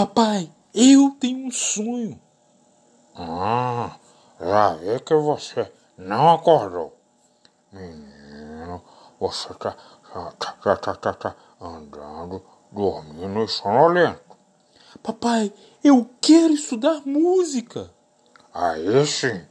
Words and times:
Papai, 0.00 0.50
eu 0.74 1.14
tenho 1.20 1.46
um 1.46 1.50
sonho. 1.50 2.18
Ah, 3.14 3.98
já 4.40 4.72
vi 4.76 4.98
que 5.00 5.14
você 5.14 5.70
não 5.98 6.32
acordou. 6.32 6.98
Menino, 7.70 8.82
você 9.20 9.52
tá, 9.52 9.76
tá, 10.38 10.52
tá, 10.62 10.76
tá, 10.76 10.94
tá, 10.94 11.12
tá 11.12 11.36
andando, 11.60 12.42
dormindo 12.72 13.44
e 13.44 13.48
sonolento. 13.48 14.38
Papai, 15.02 15.52
eu 15.84 16.08
quero 16.18 16.54
estudar 16.54 17.02
música. 17.04 17.90
Aí 18.54 19.06
sim. 19.06 19.44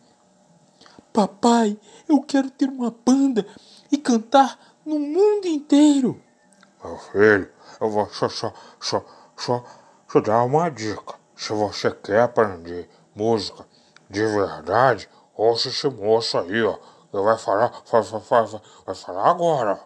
Papai, 1.14 1.80
eu 2.08 2.24
quero 2.24 2.50
ter 2.50 2.70
uma 2.70 2.90
banda 2.90 3.46
e 3.92 4.00
cantar 4.00 4.58
no 4.84 4.98
mundo 4.98 5.46
inteiro. 5.46 6.20
Meu 6.84 6.98
filho, 6.98 7.52
eu 7.80 7.90
vou 7.92 8.10
só, 8.10 8.28
só, 8.28 8.52
só, 8.80 9.06
só 9.38 9.64
te 10.10 10.20
dar 10.22 10.44
uma 10.44 10.70
dica. 10.70 11.14
Se 11.36 11.54
você 11.54 11.92
quer 11.92 12.22
aprender 12.22 12.90
música 13.16 13.66
de 14.10 14.26
verdade, 14.26 15.08
ouça 15.36 15.70
esse 15.70 15.88
moço 15.88 16.38
aí, 16.40 16.64
ó. 16.64 16.78
Ele 17.14 17.24
vai 17.24 17.38
falar, 17.38 17.84
vai, 17.90 18.02
vai, 18.02 18.22
vai, 18.22 18.62
vai 18.86 18.96
falar 18.96 19.30
agora. 19.30 19.80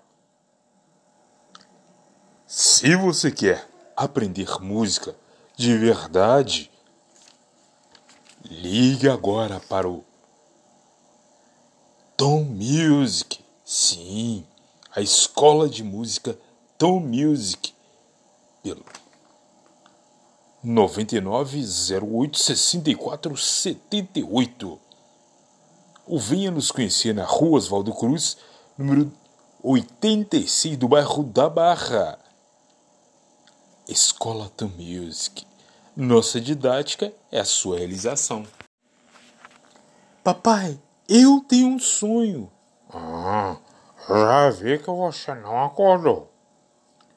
Se 2.48 2.96
você 2.96 3.32
quer 3.32 3.68
aprender 3.98 4.62
música 4.62 5.16
de 5.58 5.78
verdade, 5.78 6.72
ligue 8.44 9.10
agora 9.10 9.60
para 9.60 9.90
o 9.90 10.06
Tom 12.16 12.44
Music. 12.44 13.44
Sim, 13.66 14.46
a 14.96 15.02
escola 15.02 15.68
de 15.68 15.84
música 15.84 16.38
Tom 16.78 17.00
Music 17.00 17.74
pelo 18.62 18.84
9908 20.64 22.40
64 22.40 23.38
78 23.38 24.80
ou 26.06 26.20
venha 26.20 26.52
nos 26.52 26.72
conhecer 26.72 27.14
na 27.14 27.26
rua 27.26 27.58
Oswaldo 27.58 27.94
Cruz, 27.94 28.38
número 28.78 29.12
86 29.62 30.78
do 30.78 30.88
bairro 30.88 31.24
da 31.24 31.50
Barra. 31.50 32.20
Escola 33.88 34.50
Tom 34.56 34.72
Music. 34.78 35.46
Nossa 35.96 36.40
didática 36.42 37.14
é 37.32 37.40
a 37.40 37.46
sua 37.46 37.78
realização. 37.78 38.46
Papai, 40.24 40.80
eu 41.08 41.42
tenho 41.48 41.68
um 41.68 41.80
sonho. 41.80 42.52
Ah, 42.90 43.58
já 44.08 44.50
vi 44.50 44.80
que 44.80 44.90
você 44.90 45.34
não 45.36 45.66
acordou. 45.66 46.32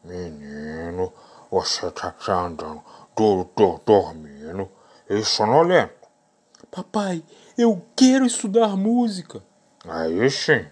Menino, 0.05 1.13
você 1.51 1.91
tá 1.91 2.15
andando, 2.29 2.83
do, 3.17 3.45
do, 3.57 3.81
dormindo 3.85 4.71
e 5.09 5.25
sonolento. 5.25 6.07
Papai, 6.71 7.25
eu 7.57 7.83
quero 7.97 8.27
estudar 8.27 8.77
música. 8.77 9.43
Aí 9.89 10.31
sim. 10.31 10.67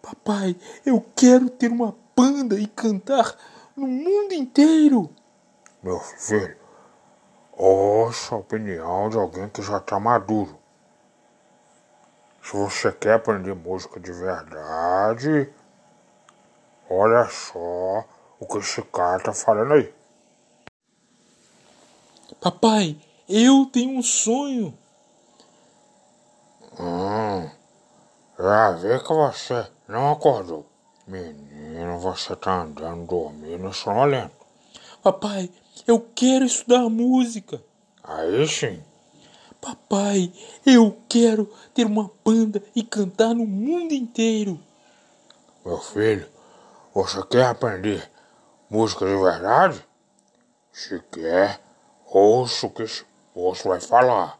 Papai, 0.00 0.56
eu 0.86 1.04
quero 1.14 1.50
ter 1.50 1.70
uma 1.70 1.94
banda 2.16 2.58
e 2.58 2.66
cantar 2.66 3.36
no 3.76 3.86
mundo 3.86 4.32
inteiro. 4.32 5.10
Meu 5.82 6.00
filho, 6.00 6.56
ouça 7.52 8.34
a 8.34 8.38
opinião 8.38 9.10
de 9.10 9.18
alguém 9.18 9.48
que 9.48 9.60
já 9.60 9.76
está 9.76 10.00
maduro. 10.00 10.58
Se 12.42 12.56
você 12.56 12.90
quer 12.90 13.14
aprender 13.14 13.54
música 13.54 14.00
de 14.00 14.12
verdade, 14.12 15.52
olha 16.88 17.26
só 17.26 18.04
o 18.38 18.46
que 18.46 18.58
esse 18.58 18.80
cara 18.82 19.22
tá 19.22 19.34
falando 19.34 19.74
aí. 19.74 19.99
Papai, 22.40 22.96
eu 23.28 23.66
tenho 23.66 23.98
um 23.98 24.02
sonho. 24.02 24.72
Hum, 26.78 27.50
já 28.38 28.70
vi 28.72 28.98
que 28.98 29.12
você 29.12 29.66
não 29.86 30.10
acordou. 30.10 30.64
Menino, 31.06 31.98
você 31.98 32.34
tá 32.34 32.62
andando, 32.62 33.06
dormindo, 33.06 33.70
sonolento. 33.74 34.34
Papai, 35.02 35.50
eu 35.86 36.00
quero 36.14 36.46
estudar 36.46 36.88
música. 36.88 37.62
Aí 38.02 38.48
sim. 38.48 38.82
Papai, 39.60 40.32
eu 40.64 40.98
quero 41.10 41.52
ter 41.74 41.84
uma 41.84 42.10
banda 42.24 42.62
e 42.74 42.82
cantar 42.82 43.34
no 43.34 43.44
mundo 43.44 43.92
inteiro. 43.92 44.58
Meu 45.62 45.76
filho, 45.76 46.26
você 46.94 47.22
quer 47.26 47.44
aprender 47.44 48.10
música 48.70 49.04
de 49.04 49.14
verdade? 49.14 49.84
Se 50.72 50.98
quer, 51.12 51.60
ouça 52.18 52.66
o 52.66 52.70
que 52.70 53.68
vai 53.68 53.80
falar. 53.80 54.38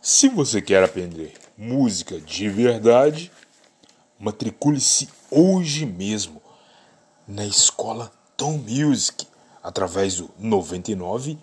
Se 0.00 0.28
você 0.28 0.62
quer 0.62 0.82
aprender 0.82 1.34
música 1.56 2.18
de 2.18 2.48
verdade, 2.48 3.30
matricule-se 4.18 5.08
hoje 5.30 5.84
mesmo 5.84 6.40
na 7.28 7.44
escola 7.44 8.10
Tom 8.36 8.58
Music 8.58 9.26
através 9.62 10.16
do 10.16 10.30
99 10.38 11.38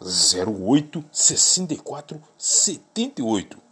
08 0.00 1.04
64 1.12 2.20
78 2.36 3.64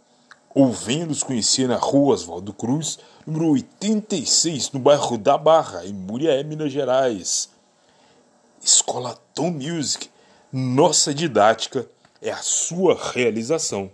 ou 0.55 0.71
venha 0.71 1.05
nos 1.05 1.23
conhecer 1.23 1.67
na 1.67 1.77
rua 1.77 2.13
Oswaldo 2.13 2.53
Cruz, 2.53 2.99
número 3.25 3.49
86, 3.49 4.71
no 4.71 4.79
bairro 4.79 5.17
da 5.17 5.37
Barra, 5.37 5.85
em 5.85 5.93
Muriaé, 5.93 6.43
Minas 6.43 6.71
Gerais. 6.71 7.49
Escola 8.61 9.17
Tom 9.33 9.51
Music, 9.51 10.09
nossa 10.55 11.11
didática 11.15 11.89
é 12.21 12.29
a 12.29 12.43
sua 12.43 12.95
realização. 13.11 13.91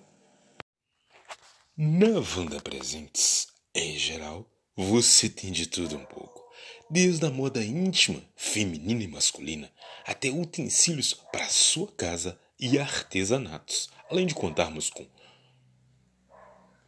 Na 1.78 2.20
Wanda 2.20 2.60
Presentes, 2.60 3.48
em 3.74 3.98
geral, 3.98 4.46
você 4.76 5.30
tem 5.30 5.54
de 5.54 5.68
tudo 5.68 5.96
um 5.96 6.04
pouco. 6.04 6.44
Desde 6.90 7.26
a 7.26 7.30
moda 7.30 7.64
íntima, 7.64 8.22
feminina 8.36 9.02
e 9.02 9.08
masculina, 9.08 9.72
até 10.06 10.30
utensílios 10.30 11.14
para 11.14 11.48
sua 11.48 11.88
casa 11.94 12.38
e 12.60 12.78
artesanatos, 12.78 13.90
além 14.12 14.26
de 14.26 14.36
contarmos 14.36 14.90
com 14.90 15.08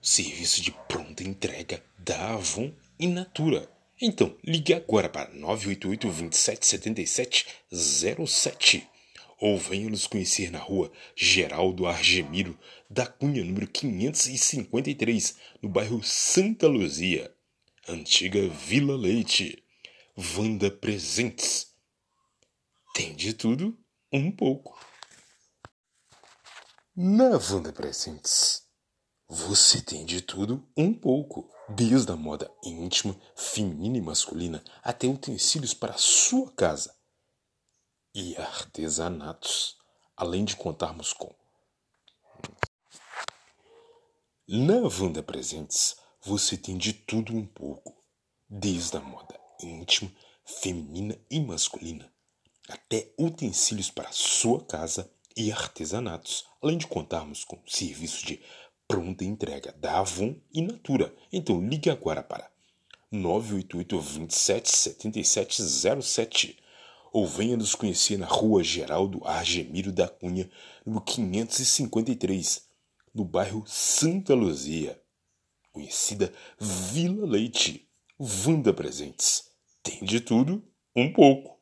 serviço 0.01 0.61
de 0.61 0.71
pronta 0.89 1.23
entrega 1.23 1.81
da 1.97 2.33
Avon 2.33 2.73
e 2.99 3.07
Natura. 3.07 3.71
Então, 4.01 4.35
ligue 4.43 4.73
agora 4.73 5.07
para 5.07 5.29
988 5.33 6.07
2777 6.07 7.45
07 7.71 8.90
ou 9.41 9.57
venha 9.57 9.89
nos 9.89 10.05
conhecer 10.05 10.51
na 10.51 10.59
rua 10.59 10.91
Geraldo 11.15 11.87
Argemiro 11.87 12.57
da 12.87 13.07
Cunha, 13.07 13.43
número 13.43 13.67
553, 13.67 15.35
no 15.63 15.67
bairro 15.67 16.03
Santa 16.03 16.67
Luzia, 16.67 17.33
antiga 17.89 18.47
Vila 18.47 18.95
Leite. 18.95 19.57
Vanda 20.15 20.69
Presentes. 20.69 21.73
Tem 22.93 23.15
de 23.15 23.33
tudo 23.33 23.75
um 24.11 24.29
pouco. 24.29 24.77
Na 26.95 27.37
Vanda 27.37 27.71
Presentes, 27.71 28.63
você 29.27 29.81
tem 29.81 30.05
de 30.05 30.21
tudo 30.21 30.69
um 30.77 30.93
pouco. 30.93 31.49
Desde 31.69 32.11
a 32.11 32.17
moda 32.17 32.51
íntima, 32.63 33.19
feminina 33.35 33.97
e 33.97 34.01
masculina 34.01 34.61
até 34.83 35.07
utensílios 35.07 35.73
para 35.73 35.93
a 35.93 35.97
sua 35.97 36.51
casa 36.51 36.93
e 38.13 38.35
artesanatos, 38.37 39.77
além 40.15 40.43
de 40.43 40.55
contarmos 40.55 41.13
com. 41.13 41.33
Na 44.47 44.87
Vanda 44.87 45.23
Presentes, 45.23 45.95
você 46.21 46.57
tem 46.57 46.77
de 46.77 46.93
tudo 46.93 47.33
um 47.33 47.45
pouco, 47.45 47.95
desde 48.49 48.97
a 48.97 48.99
moda 48.99 49.39
íntima, 49.63 50.11
feminina 50.43 51.17
e 51.29 51.39
masculina, 51.39 52.11
até 52.67 53.13
utensílios 53.17 53.89
para 53.89 54.11
sua 54.11 54.63
casa 54.65 55.09
e 55.35 55.51
artesanatos, 55.51 56.45
além 56.61 56.77
de 56.77 56.87
contarmos 56.87 57.45
com 57.45 57.61
serviço 57.65 58.25
de 58.25 58.41
pronta 58.87 59.23
entrega 59.23 59.71
da 59.73 59.99
Avon 59.99 60.35
e 60.53 60.61
Natura. 60.61 61.15
Então 61.31 61.65
ligue 61.65 61.89
agora 61.89 62.21
para 62.21 62.51
988 63.09 63.99
27 63.99 64.69
7707 64.69 66.60
ou 67.11 67.27
venha 67.27 67.57
nos 67.57 67.75
conhecer 67.75 68.17
na 68.17 68.25
rua 68.25 68.63
Geraldo 68.63 69.21
Argemiro 69.25 69.91
da 69.91 70.07
Cunha, 70.07 70.49
no 70.85 71.01
553, 71.01 72.63
no 73.13 73.25
bairro 73.25 73.63
Santa 73.67 74.33
Luzia, 74.33 74.99
conhecida 75.71 76.33
Vila 76.59 77.25
Leite. 77.25 77.87
Vanda 78.23 78.71
Presentes. 78.71 79.45
Tem 79.81 80.03
de 80.03 80.19
tudo, 80.19 80.63
um 80.95 81.11
pouco. 81.11 81.59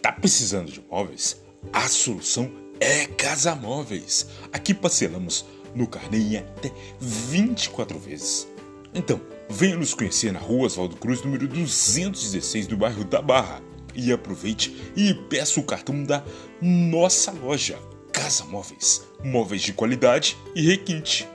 Tá 0.00 0.12
precisando 0.12 0.70
de 0.70 0.80
móveis? 0.82 1.42
A 1.72 1.88
solução 1.88 2.48
é 2.78 3.06
Casa 3.06 3.56
Móveis. 3.56 4.28
Aqui 4.52 4.72
parcelamos 4.72 5.44
no 5.74 5.88
carnê 5.88 6.18
em 6.18 6.36
até 6.36 6.72
24 7.00 7.98
vezes. 7.98 8.46
Então, 8.94 9.20
Venha 9.50 9.76
nos 9.76 9.94
conhecer 9.94 10.30
na 10.30 10.38
rua 10.38 10.66
Oswaldo 10.66 10.96
Cruz, 10.96 11.22
número 11.22 11.48
216 11.48 12.66
do 12.66 12.76
bairro 12.76 13.02
da 13.02 13.22
Barra. 13.22 13.62
E 13.94 14.12
aproveite 14.12 14.92
e 14.94 15.14
peça 15.14 15.58
o 15.58 15.62
cartão 15.62 16.04
da 16.04 16.22
nossa 16.60 17.32
loja 17.32 17.78
Casa 18.12 18.44
Móveis. 18.44 19.08
Móveis 19.24 19.62
de 19.62 19.72
qualidade 19.72 20.36
e 20.54 20.60
requinte. 20.60 21.26